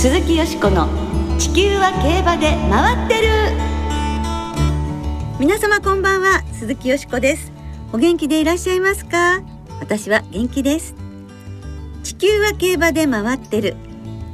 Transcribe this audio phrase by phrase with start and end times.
[0.00, 0.88] 鈴木よしこの
[1.38, 3.28] 地球は競馬で回ってる。
[5.38, 7.52] 皆様こんばんは鈴木よしこです。
[7.92, 9.42] お元気でいらっしゃいますか？
[9.78, 10.94] 私は元気です。
[12.02, 13.76] 地球は競馬で回ってる。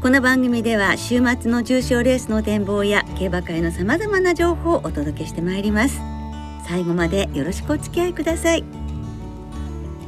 [0.02, 6.00] この番組では週末の重賞レースの展望や競馬会のさまざまな情報をお届けしてまいります。
[6.68, 8.62] 最後までよろしくお付き合いください。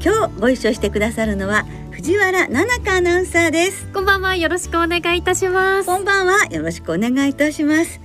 [0.00, 1.66] 今日ご一緒してくださるのは
[1.98, 3.88] 藤原奈々香アナウンサーです。
[3.92, 4.36] こんばんは。
[4.36, 5.86] よろしくお願いいたします。
[5.86, 6.44] こんばんは。
[6.44, 8.00] よろしくお願いいたします。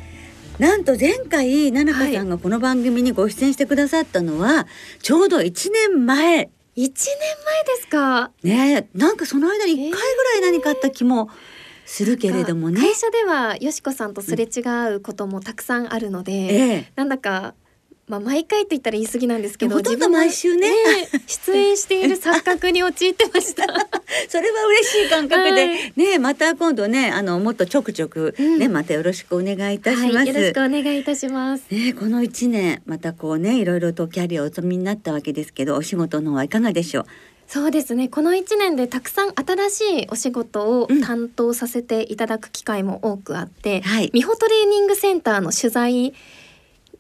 [0.58, 4.66] なんと前回奈々香さんがこの番組にご出演してくださったのは、
[5.04, 6.50] ちょうど1年前。
[6.74, 7.16] 一年
[7.46, 8.32] 前ですか？
[8.42, 11.30] ねなんかその間に1回ぐらい何かあった気も
[11.86, 14.62] するけれどもね、会社ではよしこさんとすれ違
[14.96, 16.92] うこともたくさんあるので、ええ。
[16.96, 17.54] なんだか
[18.08, 20.70] まあ毎回と言ったら言い過ぎなんですけどほとんど毎週ね。
[20.70, 23.64] 自分が出演している錯覚に陥ってました。
[24.28, 25.94] それは嬉しい感覚で、はい。
[25.96, 28.72] ねまた今度ねあのもっとちょくちょくね、うん。
[28.74, 31.64] またよろしくお願いいたします、はい、よろしくお願いいたします。
[31.72, 37.06] ねこの1年またこうねいろいろとキャリアをお積みになったわけですけどお仕事の方はいかがでしょう？
[37.48, 38.08] そうですね。
[38.10, 41.02] この一年でたくさん新しいお仕事をうん。
[41.02, 44.10] 担当させていただく機会も多くあって、はい。
[44.14, 46.14] 美穂トレーニングセンターの取材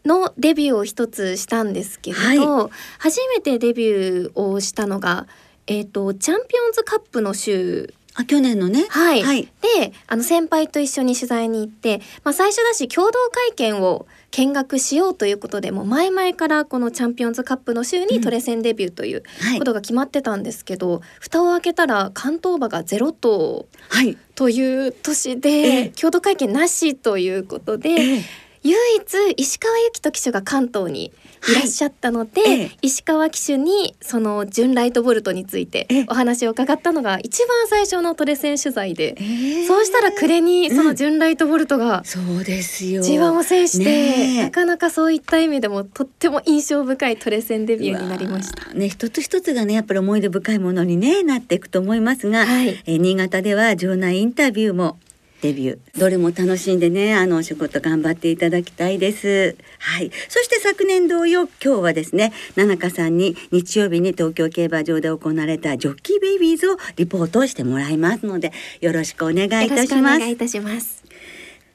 [0.06, 5.28] のデビューを一つしたんですけれど、初めてデビューをしたのが、
[5.68, 7.94] えー、とチャンピオンズカップの週。
[8.16, 8.86] あ去年のね。
[8.90, 9.44] はい、はい。
[9.78, 19.60] であの先輩と一緒に取材に行って、まあ、最初だし共同会見を見学しようということでもう前々からこのチャンピオンズカップの週にトレセンデビューというはい。
[19.60, 24.16] ことが決まってたんですけど、蓋を開けたら関東馬がゼロ頭はい。
[24.36, 25.90] という年で、ええ。
[25.90, 28.22] 共同会見なしということで、ええ
[28.64, 31.12] 唯一石川由紀人騎手が関東に
[31.50, 32.52] いらっしゃったので、はい。
[32.52, 32.72] ええ。
[32.82, 36.06] 石川騎手にその純ライトボルトについてええ。
[36.08, 39.68] お話を伺ったのが一番最初のトレセン取材で、ええ。
[39.68, 43.04] そうしたら暮れにその純ライトボルトがそうですよ。
[43.04, 44.44] G1 を制して、ねえ。
[44.44, 48.74] なかなかそういった意味でもとっても印象深いトレセンデビューになりました。
[48.74, 52.70] ね一つ一つがねやっぱり思い出深いものにねなっていくと思いますが、はい。
[52.86, 54.98] えー新潟では場内インタビューも
[55.44, 56.00] デビュー。
[56.00, 59.58] どれも楽しんでねあのお仕事頑張っていただきたいです。
[59.78, 60.10] はい。
[60.30, 70.16] そして昨年同様今日はですね奈々香さんに日曜日に東京競馬場で行われたジョッキーベイビーズをリポートしてもらいますのでよろしくお願いいたします。
[70.16, 71.04] お願いいたします。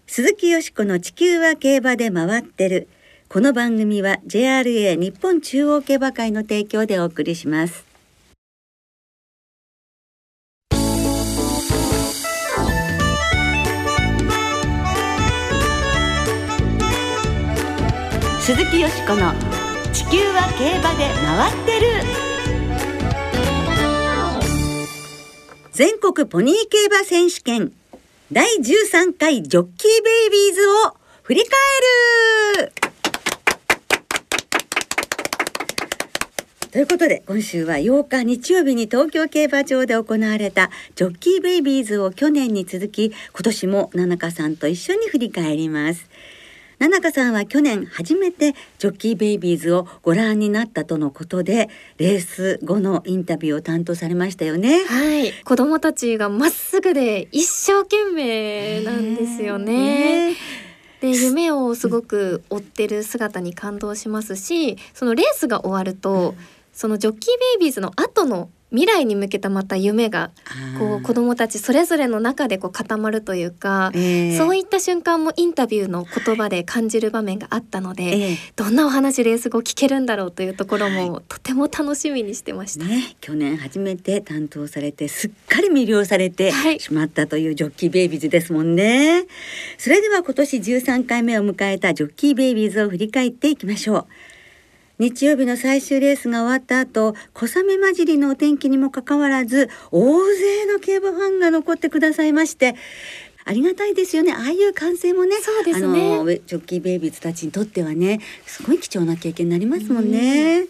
[0.06, 2.88] 鈴木よしこの地球は競馬で回ってる。
[3.28, 7.87] この番組は JRA 日本中央競馬会の提供でお送りします。
[18.48, 19.34] 鈴木よしこの
[19.92, 21.86] 地球は競馬で回ってる。
[25.70, 27.74] 全国ポニー競馬選手権。
[28.32, 31.42] 第13回ジョッキーベイビーズを振り
[32.56, 32.72] 返る。
[36.70, 46.08] ということで今週は8日日曜日に東京競馬場で行われたジョッキーベイビーズを去年に続き今年も奈々香さんと一緒に振り返ります。
[46.78, 54.84] 奈々香さんは去年初めてジョッキーベイビーズをご覧になったとのことでレース後のインタビューを担当されましたよね。
[54.84, 60.30] はい、子供たちがまっすぐで一生懸命なんですよね。
[60.30, 60.36] ね。
[61.00, 66.34] で夢をすごく追ってる姿に感動しますしそのレースが終わると、
[66.72, 70.30] そのジョッキーベイビーズの後の未来に向けたまた夢が
[70.78, 82.84] こう子供たちそれぞれの中でこう固まるというか、そういいった瞬間もインタビューの言葉で感じる場面があったので、ええどんなお話レース後聞けるんだろうというところもとても楽しみにしてました。
[82.84, 89.24] ね、去年初めて担当されてすっかり魅了されてはいしまったというジョッキーベイビーズですもんね。
[89.78, 94.06] それでは今年13回目を迎えたジョッキーベイビーズを振り返っていきましょう。
[94.98, 100.00] 日曜日の最終レースが終わった後小雨混じりのお天気にもかかわらず大
[100.34, 102.74] 勢の競馬ファンが残ってくださいまして
[103.44, 104.34] ありがたいですよね。
[104.34, 105.86] ああいう歓声もねそうですね。
[105.86, 110.66] あのジョッキーベイビーズたちにとってはねすごい貴重な経験になりますもんね。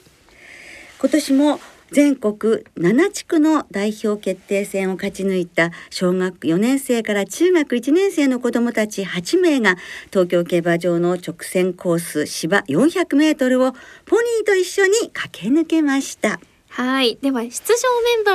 [1.00, 1.58] 今年も
[1.90, 9.76] 全国7地区の代表決定戦を勝ち抜いた小学4年生から中学1年生の子どもたち8名が
[10.10, 13.72] 東京競馬場の直線コース芝400メートルを
[14.04, 16.40] ポニーと一緒に駆け抜けました。
[16.80, 17.18] はい。
[17.20, 17.52] では、出場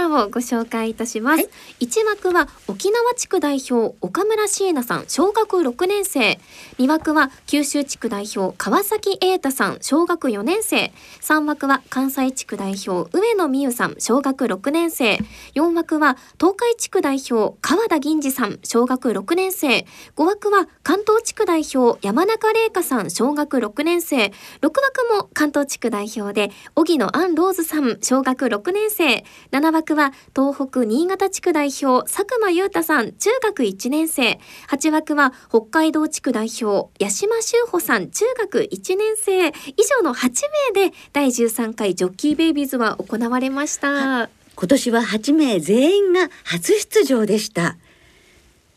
[0.02, 1.50] メンバーをご紹介いたします。
[1.80, 6.42] 1枠は沖縄地区代表、岡村椎名さん、小学6年生。
[6.78, 10.92] 2枠は九州地区代表、川崎瑛太さん、小学4年生。
[11.22, 15.20] 3枠は関西地区代表、上野美優さん、小学6年生。
[15.56, 19.86] 4枠は東海地区代表、川田銀次さん、小学6年生。
[20.18, 24.18] 5枠は関東地区代表、山中玲香さん、小学6年生。
[24.26, 24.82] 6枠
[25.16, 29.24] も関東地区代表で、荻野杏ローズさん、小学学6年生。
[29.52, 34.40] 7枠は東北新潟地区代表佐久間裕太さん中学1年生。
[34.70, 39.48] 8枠は北海道地区代表八島修穂さん中学1年生。
[39.48, 39.52] 以
[39.98, 40.30] 上の8
[40.76, 44.30] 名で第13回ジョッキーベイビーズは行われました。
[44.56, 47.78] 今年は8名全員が初出場でした。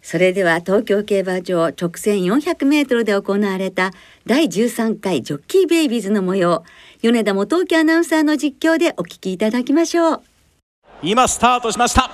[0.09, 3.91] それでは東京競馬場直線400メートルで行われた
[4.25, 6.63] 第13回ジョッキーベイビーズの模様
[7.03, 10.23] 米田元樹アナウンサーの実況でお聞きいただきましょう。
[11.03, 12.09] 今スタートしました。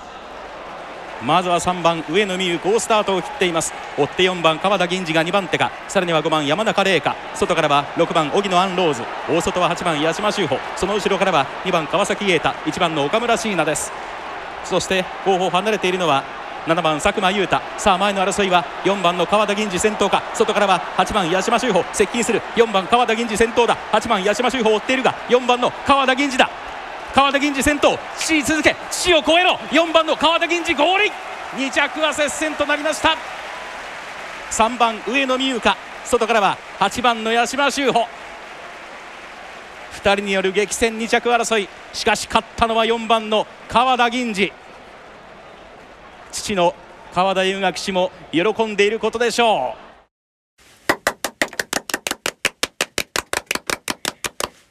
[1.22, 3.74] まずは3番上野美優好スタートを切っています。
[3.98, 5.70] 追って4番川田銀次が2番手か。
[5.86, 7.14] さらには5番山中玲香。
[7.34, 9.02] 外からは6番荻野アンローズ。
[9.28, 12.48] 大外は8番八島修穂その後ろからは2番川崎瑛太。
[12.70, 13.92] 1番の岡村椎名です。
[14.64, 16.24] そして後方離れているのは
[16.66, 17.60] 7番佐久間優太。
[17.78, 20.22] さあ前の争いは4番の川田銀次先頭か。
[20.34, 23.76] 外からは8番八島修穂接近する4番川田銀次先頭だ。
[23.92, 26.48] 8番八島修穂追っているが4番の川田銀次だ。
[27.14, 29.56] 川田銀次先頭父に続け父を超えろ。
[29.70, 31.12] 4番の川田銀次合輪。
[31.56, 33.16] 2着は接戦となりました。
[34.50, 38.06] 3番上野美優香外からは8番の八島修穂
[39.92, 41.68] 2人による激戦2着争い。
[41.92, 44.52] しかし勝ったのは4番の川田銀次。
[46.32, 46.74] 父の
[47.14, 49.82] 川田優学氏も喜んでいることでしょう。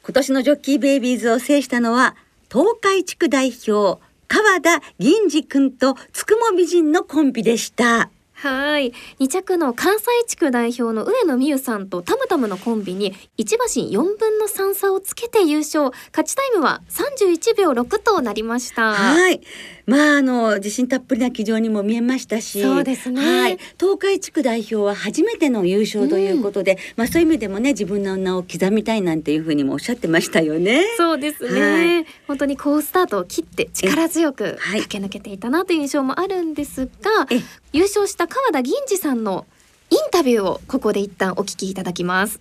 [0.04, 2.16] 今年のジョッキーベイビーズを制したのは
[2.50, 8.10] 東海地区代表川田銀次君とつくも美人のコンビでした。
[8.42, 8.92] はい。
[9.20, 15.92] 2着の関西地区代表の上野美優さんとたむたむのコンビに1馬身4分の3差をつけて優勝。
[16.10, 18.94] 勝ちタイムは31秒6となりました。
[18.94, 19.40] はい。
[19.86, 22.62] まああの自信たっぷりな騎乗にも見えましたし。
[22.62, 30.84] そうですね、はい、東海地区代表は初めての優勝ということで、うん、まあそういう意味でもね自分の名を刻みたいなんていうふうにもおっしゃってましたよね。
[30.96, 37.26] そうですね、はい、本当に好スタートを切って力強く駆け抜けていたなという印象もあるんですが、
[37.72, 39.44] 優勝した川田銀次さんの
[39.90, 42.40] インタビューをここで一旦お聞きいただきます。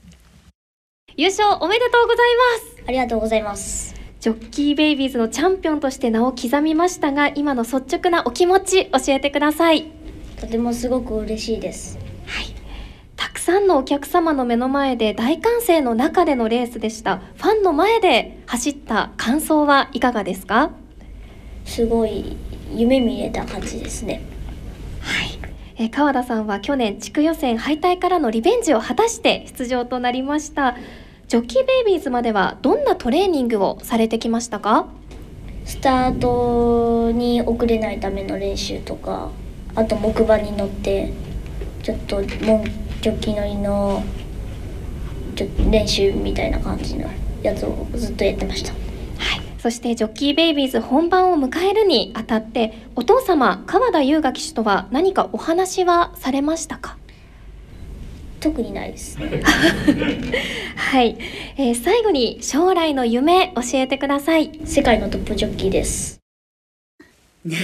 [1.17, 2.27] 優勝おめでとうござい
[2.77, 2.83] ます。
[2.87, 3.93] ありがとうございます。
[4.21, 9.91] ジョッキーベイビーズのチャンピオンとして名を刻みましたが今の率直なお気持ち教えてください。
[10.39, 11.99] とてもすごく嬉しいです。
[12.25, 12.55] はい。
[13.17, 17.17] たくさんのお客様の目の前で大歓声の中でのレースでした。
[17.35, 20.71] ファンの前で走った感想はいかがですか？
[21.65, 22.37] すごい
[22.73, 24.13] 夢見れた感じですね。
[24.13, 24.30] はい
[25.83, 30.77] え川田さんは去年地区予選敗退からのリベンジを果たして出場となりました。
[31.27, 34.85] ジョッキーベイビーズまではどんなトレーニングをされてきましたか？
[35.65, 39.31] スタートに遅れないための練習とか
[39.73, 41.13] あと木馬に乗って
[41.81, 42.21] ちょっとも
[43.01, 44.03] ジョッキ乗りの
[45.71, 47.09] 練習みたいな感じの
[47.41, 48.71] やつをずっとやってました。
[48.71, 48.77] は
[49.35, 56.97] いそしてジョッキーベイビーズ本番を迎えるにあたってお父様川田優雅騎手とは何かお話はされましたか？
[58.39, 59.43] 特にないです、ね、
[60.75, 61.15] はい、
[61.57, 64.59] えー、最後に将来の夢教えてください。
[64.65, 66.19] 世界のトップジョッキーです。
[67.45, 67.55] ね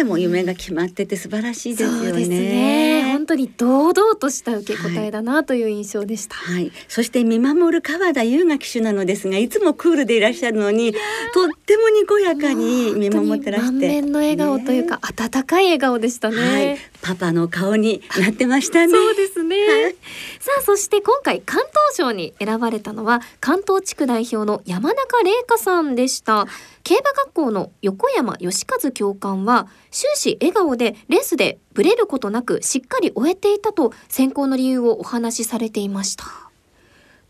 [0.00, 3.15] えもう夢が決まってて素晴らしいですよね。
[3.26, 6.36] ね本当に堂々とした受け答えだなという印象でした。
[6.36, 16.78] はい、はい、そして見守る川田優雅騎手なのですが、いつもクールでいらっしゃるのに、とってもにこやかに見守ってらして、満面の笑顔というか、ね、温かい笑顔でしたね、はい。
[17.02, 18.92] パパの顔になってましたね。
[18.94, 19.56] そうですね。
[19.56, 19.96] はい、
[20.38, 26.46] さあそして今回関東賞に選ばれたのは関東地区代表の山中玲香さんでした。
[26.84, 36.24] 競馬学校の横山義和教官は終始笑顔でレースでブレることなくしっかり終えていたと選考の理由をお話しされていました。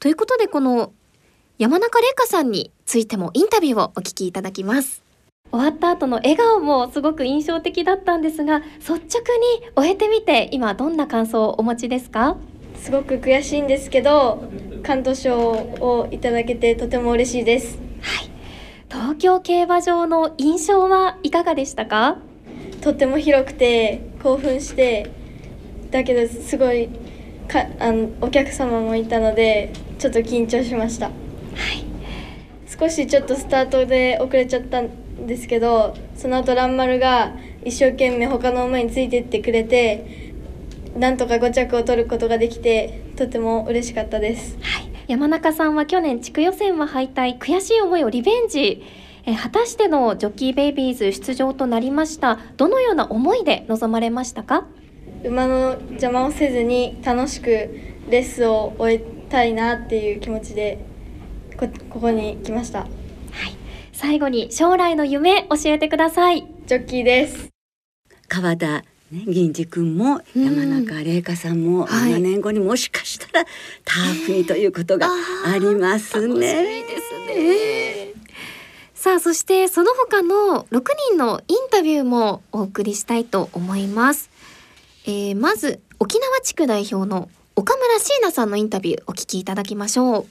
[0.00, 0.92] ということでこの
[1.58, 5.04] 山中玲香さんについてもインタビューをお聞きいただきます。
[5.52, 12.36] 終わった後の笑顔もすごく印象的だったんですが率直に終えてみて今どんな感想をお持ちですか？
[12.82, 14.42] すごく悔しいんですけど
[14.82, 18.30] 関東賞をいただけてとても嬉しいですはい
[18.90, 22.18] 東京競馬場の印象はいかがでしたか？
[22.86, 25.10] とっても広くて興奮して
[25.90, 26.88] だけどすごい
[27.48, 31.06] かあのお客様もいたのでちょっと緊張しました。
[31.06, 31.84] はい
[32.68, 37.32] 少しちょっとスタートで遅れちゃったんですけどその後蘭丸が
[37.64, 40.32] 一生懸命他の馬についてってくれて
[40.96, 44.58] なんとか5着を取ることができてとても嬉しかったです。
[44.60, 48.84] はい、山中さんは去年地区予選は敗退悔しい思いをリベンジ
[49.26, 54.66] えー果たしてのジョッキーベイビーズ出場となりましたどのような思いで臨まれましたか？
[55.24, 57.46] 馬の邪魔をせずに楽しく
[58.08, 60.84] レースを終えたいなっていう気持ちで
[61.56, 62.86] こここに来ました。
[63.92, 66.46] 最後に将来の夢教えてください。
[66.66, 67.48] ジョッキーです。
[68.28, 72.12] 川田ね、銀次君もうん山中玲香さんもはい。
[72.12, 73.44] 7年後にもしかしたら
[73.84, 75.08] ターフにということが
[75.46, 76.38] ありますね。
[76.40, 76.46] で
[76.98, 77.95] すね。
[79.06, 84.30] さあそしてその他の6人のインタビューもお送りしたいと思います。
[85.04, 90.26] えーまず沖縄地区代表の岡村椎名さんのインタビューお聞きいただきましょう。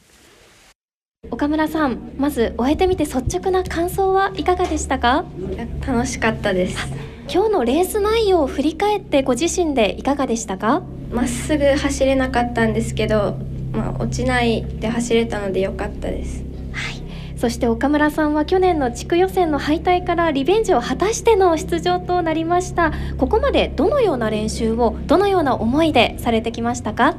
[1.31, 5.23] 岡村さん、まず終えてみて率直な感想はいかがでしたか？
[5.87, 6.77] 楽しかったです
[7.33, 10.83] 今日のレース内容を振り返ってご自身でいかがでしたか？
[11.11, 13.37] まっすぐ走れなかったんですけど、
[13.71, 16.43] まあ、落ちないで走れたので良かったです
[17.37, 22.93] そして岡村さんは去年の地区予選の敗退からリベンジを果たしての出場となりました。
[23.17, 27.17] ここまでどのような練習をどのような思いでされてきましたか？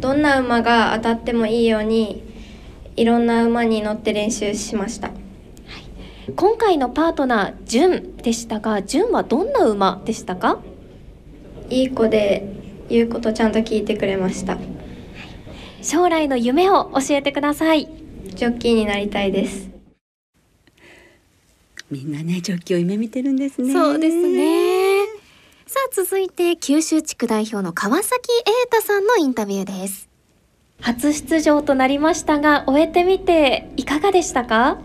[0.00, 2.22] どんな馬が当たってもいいように
[2.96, 5.10] いろんな馬に乗って練習しました。
[6.36, 10.60] 今回のパートナージュンでしたがジュンはどんな馬でしたか？
[11.68, 12.48] いい子で
[12.88, 14.56] 言うことちゃんと聞いてくれました。
[15.82, 17.88] 将来の夢を教えてください
[18.34, 19.70] ジョッキーになりたいです。
[21.90, 23.72] みんなねジョッキを夢見てるんですね。
[23.72, 25.04] そうですね。
[25.66, 30.08] さあ続いて九州地区代表の川崎瑛太さんのインタビューです。
[30.80, 34.78] 初出場となりましたが終えてみていかがでしたか？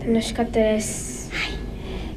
[0.00, 1.30] 楽しかったです。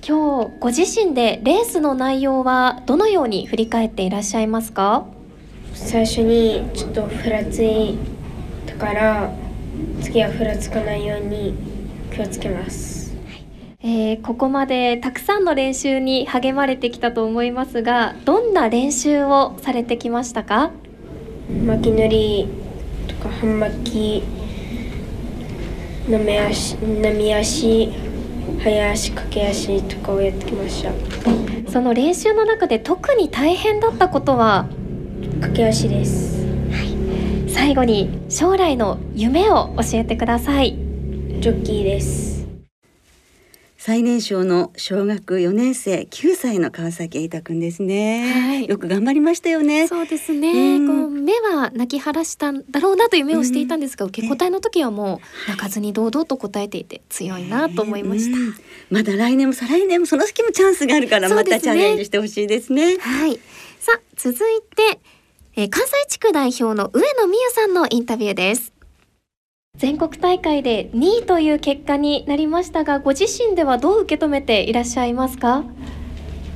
[0.08, 5.06] 今日ご自身でレースの内容はどのように振り返っていらっしゃいますか？
[5.74, 7.98] 最初にちょっとふらつい
[8.66, 9.32] たから
[10.02, 11.54] 次はふらつかないように
[12.14, 13.16] 気をつけます。
[13.84, 20.72] えーここまでたくさんの練習に励まれてきたと思いますがどんな練習をされてきましたか？
[21.66, 22.48] 巻き塗り
[23.08, 24.24] とか半巻き
[26.10, 27.94] なめ足波足
[28.64, 30.92] 早足駆け足とかをやってきました。
[31.72, 34.68] その練習の中で特に大変だったことは？
[35.40, 36.37] 駆け足です
[37.60, 40.78] 最後に将来の夢を教えてください。
[41.42, 42.48] ジョッキーです。
[43.80, 48.70] 最年少の小学4年生9歳の川崎瑛太くんですね、はい。
[48.70, 49.88] よく頑張りましたよね。
[49.88, 50.88] そうですね、うん。
[50.88, 58.54] こう目は泣き晴らしたんだろうなという目をしていたんですが、受け答えの時はもう泣かずに堂々と答えていて強いなと思いました、うん。
[58.92, 62.98] まだ来年も再来年もその先もチャンスがあるからまたチャレンジしてほしいですね。
[63.00, 63.40] はい。
[63.80, 65.00] さあ、続いて、
[65.60, 68.74] えー関西地区代表の上野美優さんのインタビューです。
[69.76, 75.64] 全国大会で2位という結果になりましたが、ご自身ではどう受け止めていらっしゃいますか？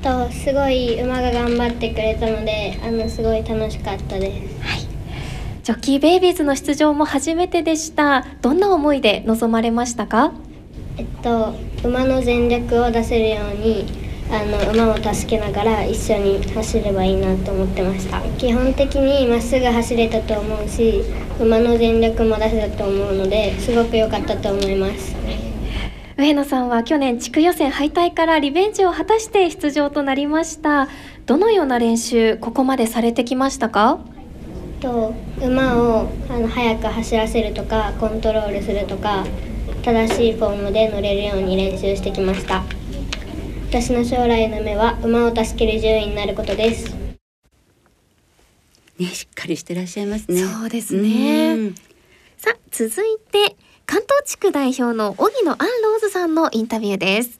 [0.04, 4.88] とすごい馬が頑張ってくれたのであのすごい楽しかったです
[5.64, 8.28] ジョッキーベイビーズの出場も初めてでした。
[8.44, 10.32] どんな思いで臨まれましたか？
[10.98, 14.01] えっと馬の全力を出せるように
[14.32, 18.22] あの馬を助けながら一緒に走ればいいなと思ってました。
[18.38, 21.04] 基本的にまっすぐ走れたと思うし
[21.40, 25.16] 馬の全力も出せたと思うのですごく良かったと思います。
[26.18, 30.88] 上野さんは去年地区予選敗退からリベンジを果たして出場となりました。
[31.26, 34.00] どのような練習、ここまでされてきましたか？
[34.80, 39.26] と馬をあの速く走らせるとかコントロールするとか
[39.84, 42.64] 正しいフォームで乗れるように練習してきました
[43.72, 46.94] 私の将来の夢は馬を助ける獣医になることです。
[49.00, 50.44] ねしっかりしてらっしゃいますね。
[50.44, 51.54] そうですね。
[51.54, 51.76] うん。
[52.36, 57.40] さあ続いて関東地区代表の荻野アンローズさんのインタビューです。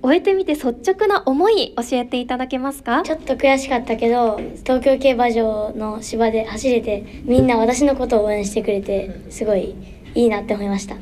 [0.00, 3.02] 終えてみて率直な思い教えていただけますか？
[3.02, 9.74] ちょっと悔しかったけど東京競馬場の芝で走れてみんな私のことを応援してくれてすごい
[10.14, 10.96] いいなって思いました、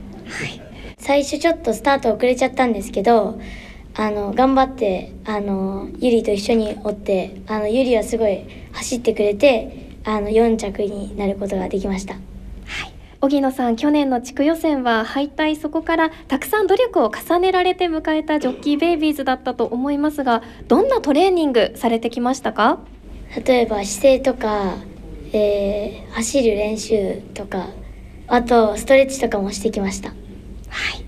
[0.99, 3.41] 最初ちょっとスタート遅れちゃったんですけど
[4.01, 12.15] あの頑張ってあのゆりと一緒に追ってあのゆりはすごい走ってくれてあの4着になることができました。
[13.21, 22.79] 荻野さん去年の地区予選は敗退そこからたくさん努力を重ねられて迎えたジョッキーベイビーズだったと思いますがどんなトレーニングされてきましたか？
[23.45, 24.77] 例えば姿勢とか、
[25.33, 27.71] えー走る練習とか
[28.29, 30.11] あとストレッチとかもしてきました。
[30.11, 31.05] はい。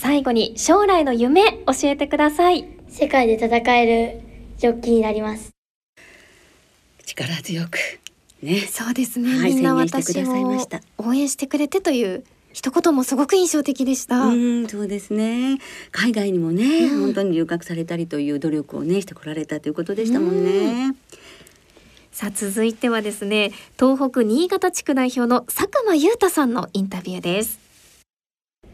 [0.00, 2.66] さあ最後に将来の夢教えてください。
[2.88, 4.20] 世界で戦える
[4.56, 5.50] ジョッキーになります。
[7.04, 7.78] 力強く
[8.42, 8.60] ね。
[8.60, 9.38] そうですね。
[9.38, 10.32] はいみんな私を
[10.96, 14.22] 応援してくれてという一言もすごく印象的でした。
[14.22, 15.58] うんそうですね。
[15.92, 17.00] 海外にもね、うん。
[17.00, 20.94] 本当に留学されたりという努力をねしてこられたということでしたもんね、
[22.10, 27.59] さあ続いてはですね東北新潟地区代表の佐久間優太さんのインタビューです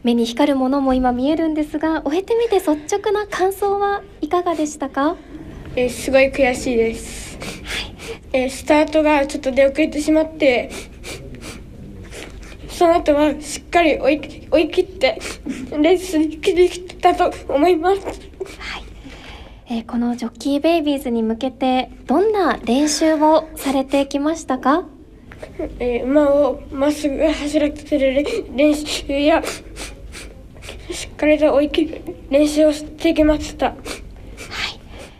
[0.07, 5.17] 目に光るものも今見えるんですが終えてみて率直な感想はいかがでしたか？
[5.75, 7.37] えーすごい悔しいです、
[8.31, 10.71] えースタートがちょっと出遅れてしまって
[12.69, 15.19] その後はしっかり追い追い切って
[15.71, 18.01] レースに切り切ったと思います。
[19.69, 24.85] えーこのジョッキーベイビーズに向けてどんな練習をされてきましたか？
[25.79, 28.25] えー馬をまっすぐ走らせる
[28.55, 29.43] 練習や
[30.91, 33.75] しっかりと追い切る練習をしてきました。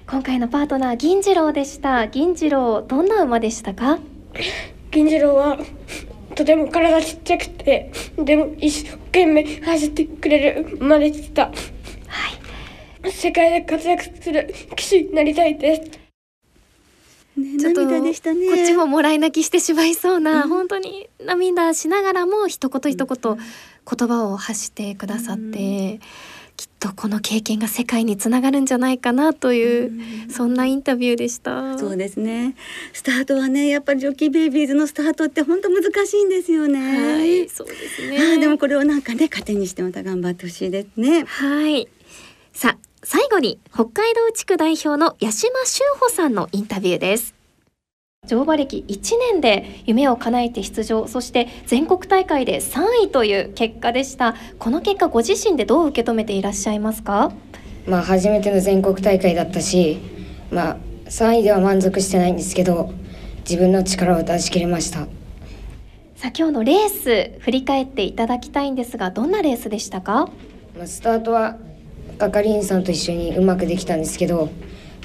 [0.09, 2.07] 今回のパートナー銀次郎でした。
[2.07, 3.99] 銀次郎どんな馬でしたか？
[4.91, 5.59] 銀次郎は
[6.33, 11.51] とても体ちっちゃくてでも一生懸命走ってくれる馬でした。
[13.09, 15.81] 世界で活躍する騎手になりたいです
[17.37, 20.49] ねちょっとこっちももらい泣きしてしまいそうな、うん。
[20.49, 25.99] 本当に涙しながらも一言一言言葉を発してくださって、
[26.57, 29.91] きっとこの経験が世界につながるんじゃないかなという、
[30.31, 31.77] そんなインタビューでした。
[31.77, 32.55] そうですね。
[32.93, 38.17] スタートはねやっぱりジョッキーベイビーズのスタートって本当難しいんですよね、はい、そうですね。
[38.17, 41.23] あーでもこれをなんかね糧にしてまた頑張ってほしいですね。
[41.25, 41.87] はい。
[42.53, 42.77] さあ、
[43.09, 47.35] 最後に北海道地区代表の八島修穂さんのインタビューです。
[48.27, 57.31] 乗馬歴1年で夢を叶えて出場そして全国大会で3位という結果でしたこの結果ご自身でどう受け止めていらっしゃいますか？
[57.87, 59.99] まあ初めての全国大会だったし、
[60.51, 62.91] まあ3位では満足してないんですけど、
[63.49, 65.07] 自分の力を出し切れました。
[66.17, 70.29] さあ今日のレース振り返っていただきたいんですがどんなレースでしたか？
[70.77, 71.57] まあ、スタートは
[72.17, 74.49] 係員さんと一緒にうまくできたんですけど、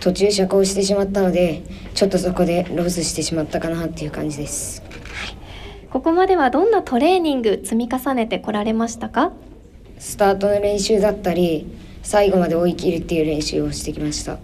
[0.01, 1.63] 途中車高してしまったので、
[1.95, 4.83] ちょっとそこでロスしてしまったかなっていう感じです。
[5.91, 9.33] ここまではどんなトレーニング積み重ねてこられましたか？
[9.99, 11.67] スタートの練習だったり、
[12.03, 14.39] 最後まで追い切るっていう練習をしてきました。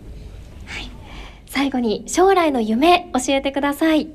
[1.50, 4.07] 最後に将来の夢教えてください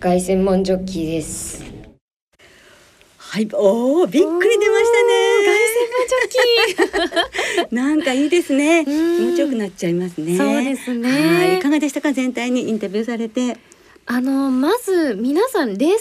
[0.00, 1.62] 凱旋門ジョッキーです。
[3.18, 5.59] はいおーびっくり出ましたね
[7.70, 8.84] なんかいいですね。
[8.84, 9.30] 気うん。
[9.30, 10.36] 持ちよくなっちゃいますね。
[10.36, 11.10] そうですね。
[11.10, 11.58] はい。
[11.58, 12.12] いかがでしたか？
[12.12, 13.56] 全体にインタビューされて。
[14.06, 15.92] あのまず皆さん冷静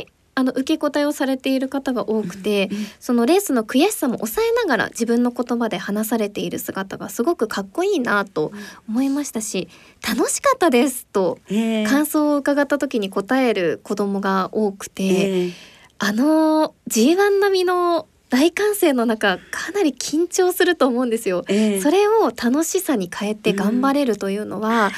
[0.00, 8.52] にあの受け答えをされている方が多くて、そのレースの悔しさも抑えながら自分の言葉で話されている姿がすごくかっこいいなと
[8.88, 9.68] 思いましたし
[10.06, 15.52] 楽しかったですとえー感想を伺った時に答える子供が多くて、えー
[15.98, 21.44] あの G1 並みの大歓声の中かなり緊張すると思うんですよ。
[21.48, 24.90] えーそれを楽しさに変えて頑張れるというのは、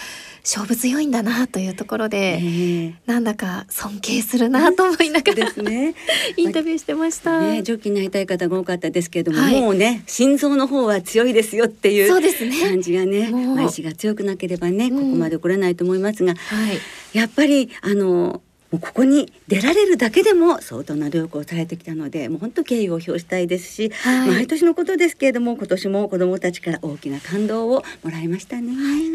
[0.44, 5.94] 勝負強いんだなというところえで、ーなんだか尊敬するなと思いながでらすね。
[6.38, 7.40] インタビューしてました。
[7.42, 9.60] ね、ジョッキーになりたい方が多かったですけれども、はい。
[9.60, 12.56] もうね心臓の方は強いですよっていうそうですね。
[12.62, 13.62] 感じがねもう。
[13.62, 14.90] 意志が強くなければね、うん。
[14.90, 16.78] ここまで来れないと思いますがはい、
[17.12, 28.72] やっぱりあのもうここに出られるだけでも相当な努力をされてきたのでもう本当敬意を表したいですし、はい毎年のことですけれども今年も子どもたちから大きな感動をもらいましたね。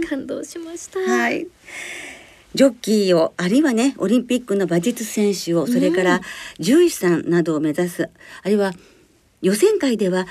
[0.09, 0.99] 感動しました。
[0.99, 1.47] はい。
[2.55, 6.21] ジョッキーをあるいはねオリンピックの馬術選手をそれから
[6.57, 8.09] 獣医さんなどを目指す、
[8.43, 8.73] あるいは
[9.41, 10.27] 予選会では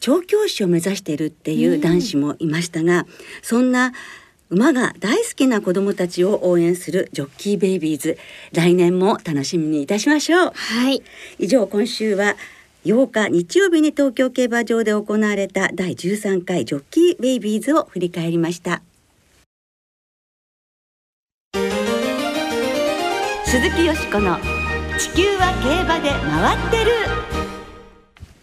[0.00, 3.06] 調教師を目指しているっていう男子もいましたが、
[3.42, 3.92] そんな
[4.52, 8.18] 馬が大好きな子どもたちを応援するジョッキーベイビーズ。
[8.52, 10.52] 来年も楽しみにいたしましょう。
[10.54, 11.02] はい、
[11.38, 12.36] 以上今週は
[12.84, 18.82] 8日日曜日に東京競馬場で行われた第13回ジョッキーベイビーズを振り返りました。
[23.46, 24.36] 鈴木よしこの
[24.98, 26.92] 地球は競馬で回ってる。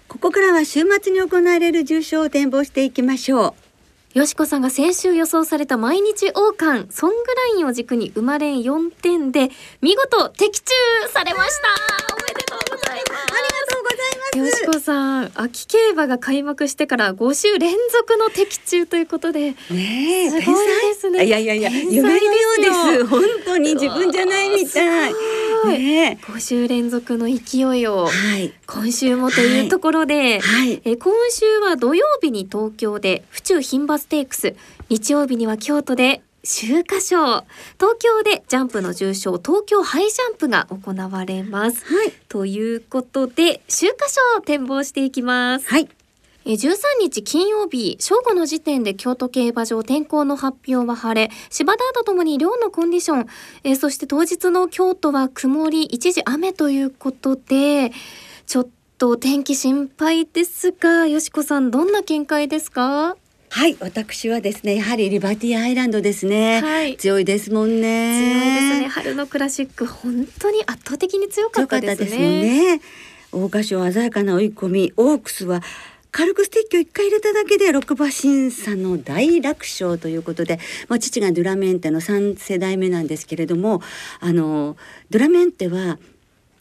[0.08, 3.68] ここからは週末に行われる重賞を展望していきましょう
[4.15, 7.15] よしこさんが先週予想された毎日王冠ソング
[7.54, 9.50] ラインを軸に生まれん4点で
[9.82, 10.74] 見事的中
[11.13, 12.15] されました。
[12.15, 13.22] おめでとうございます。
[13.22, 14.65] ありがとうございます。
[14.65, 21.26] よしこさん、秋競馬が開幕してから5週連続の的中ということで、ねえすごいですね。
[21.26, 22.19] いやいやいや夢のよ
[22.58, 22.62] う
[22.98, 23.06] です。
[23.06, 25.13] 本当に自分じゃないみたい
[25.63, 25.80] ごい。
[25.80, 34.56] ね5週連続の勢いをはい今週もというところで、はいえー今週は土曜日に東京で府中牝馬ステークス
[34.89, 37.43] 日曜日には京都で秋華賞
[37.78, 41.86] 東京でジャンプの重賞東京ハイジャンプが行われます。
[41.86, 45.67] はいということで秋華賞を展望していきます。
[45.67, 45.89] はい
[46.49, 53.27] えー13日金曜日正午の時点で京都競馬場天候の発表は晴れ芝田とともに両のコンディション、
[53.63, 57.91] えーそして当日の京都は曇り一時雨ということで
[58.47, 63.15] ちょっと天気心配ですがよしこさんどんな見解ですか？
[63.51, 66.97] はい私はですねやはりリバティアイランドですね、はい。
[66.97, 68.31] 強いですもんね。
[68.31, 68.88] 強いですね。
[68.88, 72.75] 春のクラシック本当に圧倒的に強か強ったですかったですもんね。
[72.77, 72.81] ね
[73.31, 75.62] 桜花賞鮮やかな追い込みオークスは
[76.12, 83.82] 軽くステッキを1回入れただけで6馬審査の大楽勝ということで、まあ、父がドゥラメンテの3世代目なんですけれども
[84.19, 84.76] あの
[85.10, 86.00] ドゥラメンテは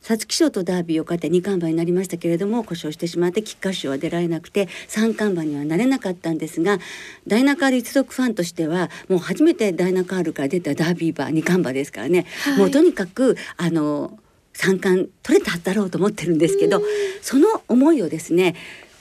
[0.02, 6.78] 皐月賞とダービーを勝って2冠馬になりましたけれども故障してしまって菊花賞は出られなくて3冠馬にはなれなかったんですが
[7.26, 12.58] ダイナカール一族ファンとしてはもう初めてダイナカールから出たダービー馬2冠馬ですからね、はい。
[12.58, 14.18] もうとにかくあの
[14.54, 16.82] 三冠取れただろうと思ってるんですけど
[17.22, 18.54] その思いをですね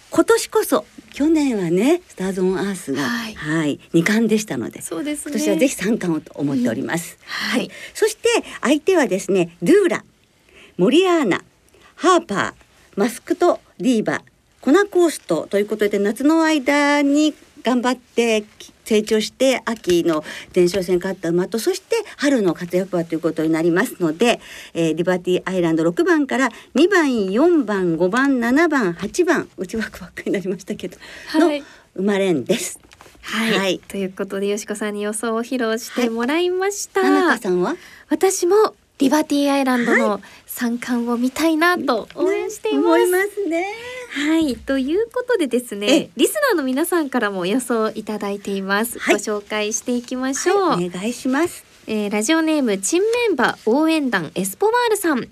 [0.10, 3.34] 今年こそ去年はねスターズ・オン・アースが、はい。
[3.36, 5.32] はい、2冠でしたのでそうですね。
[5.32, 7.18] 今年はぜひ三冠をと思っております。
[7.26, 7.70] はい。
[7.94, 8.30] そして
[8.62, 10.04] 相手はですねドゥーラ
[10.78, 11.44] モリアーナ
[11.96, 12.54] ハーパー
[12.96, 14.22] マスクトディーバ
[14.62, 17.34] コナコーストということで夏の間に
[17.68, 18.46] 頑張って
[18.86, 20.24] 成長して秋の
[20.56, 24.40] 前哨戦勝った馬とそして春の活躍馬ということになりますので、
[24.74, 31.60] えーリバティアイランド6番から2番4番5番7番8番内枠ばっかりになりましたけど、はい。
[31.60, 32.80] の生まれんです。
[33.22, 33.80] はい、はい。
[33.80, 37.76] ということでよしこさんに予想を披露してもらいました、田中さんは？
[38.08, 42.86] 私もリバティアイランドの三冠を見たいなと応援しています。
[42.86, 43.66] 思いますね。
[44.18, 48.98] はい、ということでですえね、リスナーの皆さんからも予想いただいています。
[48.98, 50.70] はいご紹介していきましょう。
[50.70, 51.64] はい、お願いします。
[51.86, 55.28] えーラジオネームチンメンバー応援団エスポワールさん。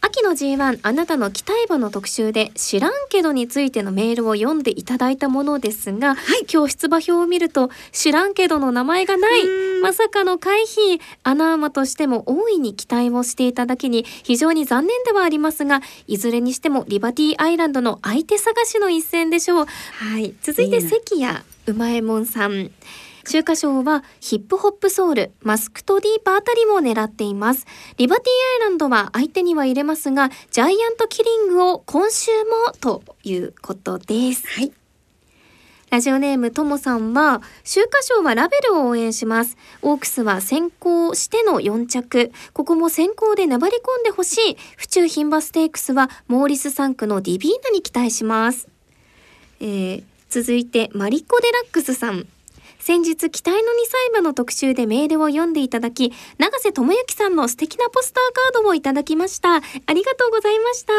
[0.00, 6.16] 秋の G1 あなたの期待馬の特集で知らんけどについてのメールを読んでいただいたものですが、
[6.52, 9.42] 今日出馬表を見ると知らんけどの名前がない。
[9.82, 19.66] まさかの回避穴馬としても大いに期待をしていただけに非常に残念ではありますがいずれにしてもリバティアイランドの相手探しの一戦でしょう。
[19.66, 20.34] はい。
[20.42, 22.70] 続いて関谷うまえもんさん
[23.28, 27.66] 秋華賞はヒップホップソウル、マスクトディープあたりも狙っています。
[27.98, 34.46] リバティアイランドは相手には入れますが、ジャイアントキリングを今週もということです。
[34.46, 34.72] はい。
[35.90, 39.58] ラジオネームともさんは、秋華賞はラベルを応援します。
[39.82, 42.32] オークスは先行しての4着。
[42.54, 44.56] ここも先行で粘り込んでほしい。
[44.78, 48.68] 府中牝馬ステークスはモーリス3区のディビーナに期待します。
[49.60, 52.26] えー続いてマリコ・デラックスさん。
[52.88, 59.56] 先日期待の2歳馬の特集でメールを読んでいただき永瀬智之さんの素敵なポスターカードをいただきました。
[59.56, 59.60] あ
[59.92, 60.92] りがとうございました。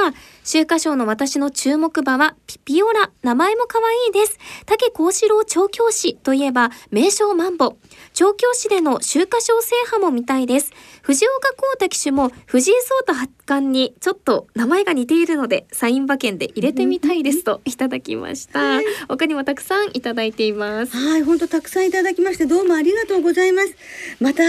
[0.43, 3.10] 秋華賞の私の注目馬はピピオラ。
[3.23, 4.38] 名前も可愛いです。
[4.67, 7.78] 竹幸四郎調教師といえば名称マンボ。
[8.19, 23.73] 調教師での秋華賞制覇も見たいです藤岡幸太騎手も藤井聡太八冠にちょっと名前が似ているのでサイン馬券で入れてみたいですといただきました他にもたくさんいただいていますはい、本当たくさんいただきましてどうもありがとうございます。
[24.19, 24.43] また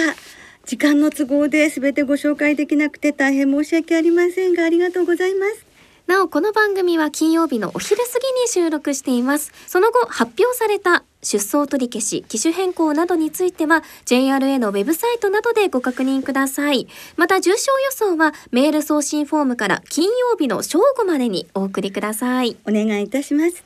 [0.67, 5.70] 時間の都合で全てご紹介できなくて大変申し訳ありませんがありがとうございます。
[6.11, 23.63] なおこの番組は金曜日のお昼過ぎに収録していますその後発表された出走取り消し機種変更などについては JRA のウェブサイトなどでご確認くださいまた重賞予想はメール送信フォームから金曜日の正午までにお送りくださいお願いいたします。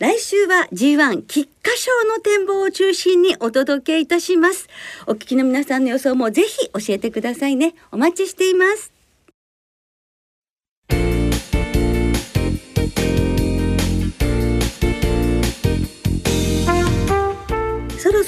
[0.00, 4.68] 来週は G1 菊花賞の展望を中心にお届けいたします。
[5.06, 7.76] お聞きの皆さんの予想もぜひ教えてくださいね。
[7.92, 8.93] お待ちしています。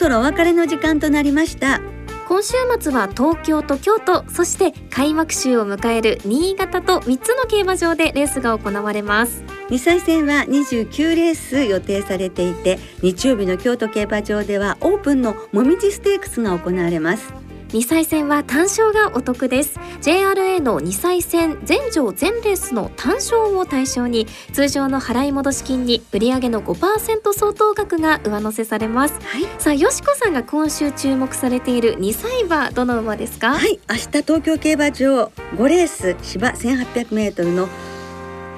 [0.07, 1.81] そろお別れの時間となりました。
[2.29, 17.33] 今週末は東京と京都そして開幕週を迎える新潟と3つの競馬場でレースが行われます2歳戦は29レース予定されていて日曜日の京都競馬場ではオープンのもみじステークスが行われます
[17.69, 19.79] 2歳戦は単勝がお得です。
[20.01, 29.47] JRA の2歳戦全場全レースの単勝を対象に通常の払い戻し金に売上の5%相当額が上乗せされます、はい。
[29.59, 33.81] さあよしこさんが今週注目されている2歳馬どの馬ですか、はい。
[33.89, 37.69] 明日東京競馬場5レース芝 1800m の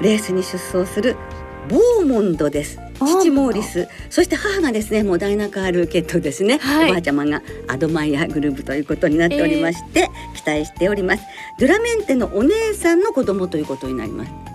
[0.03, 1.17] レースに出走する
[1.69, 3.89] ボーモンドです父モーリス。
[4.11, 6.91] そして母がですねもうダイナカール血統ですね、はい。
[6.91, 11.23] おばあちゃまがアドマイヤグループということになっておりまして、期待しております。
[11.59, 14.48] ドゥラメンテのお姉さんの子供ということになります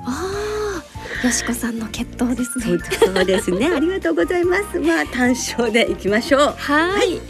[1.24, 2.78] よしこさんの血統ですね。
[3.00, 3.68] そうですね。
[3.68, 4.78] ありがとうございます。
[4.78, 6.56] まあ単勝でいきましょう。
[6.58, 7.22] はい、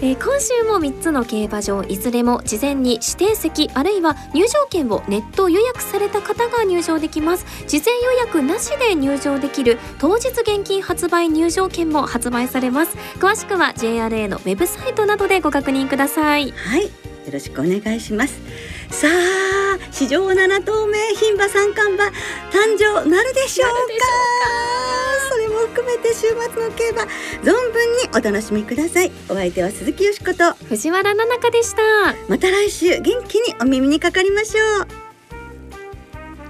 [0.00, 7.44] えー今週も3つの競馬場いずれも事前に指定席あるいは入場券をネット予約された方が入場できます。
[7.66, 12.96] 事前予約なしで入場できる当日現金発売入場券も発売されます。
[13.18, 16.52] 詳しくは JRA のウェブサイトなどでご確認ください。
[16.52, 16.90] はい、よ
[17.32, 18.40] ろしくお願いします。
[18.90, 23.74] さあ、史上七頭目牝馬三冠馬誕生なるでしょうか？
[25.30, 29.10] それも含めて週末の競馬存分にお楽しみください。
[29.30, 30.52] お相手は鈴木よしこと。
[30.66, 31.80] 藤原奈々香でした
[32.28, 34.86] また来週元気にお耳にかかりましょう。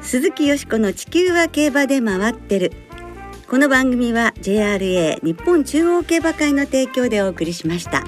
[0.02, 2.72] 鈴木よしこの地球は競馬で回ってる。
[3.48, 8.04] この番組は JRA 日本中央競馬会の提供でお送りしました。